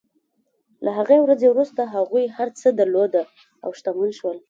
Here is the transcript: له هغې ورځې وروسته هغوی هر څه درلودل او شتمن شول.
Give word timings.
له 0.85 0.91
هغې 0.99 1.17
ورځې 1.21 1.47
وروسته 1.49 1.81
هغوی 1.95 2.25
هر 2.37 2.49
څه 2.59 2.67
درلودل 2.79 3.25
او 3.63 3.69
شتمن 3.77 4.09
شول. 4.19 4.37